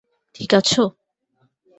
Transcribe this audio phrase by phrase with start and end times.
[0.35, 0.83] ঠিক আছো?